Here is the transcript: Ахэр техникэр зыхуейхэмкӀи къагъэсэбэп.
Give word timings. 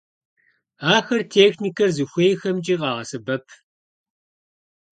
Ахэр 0.95 1.21
техникэр 1.35 1.89
зыхуейхэмкӀи 1.95 2.75
къагъэсэбэп. 2.81 3.45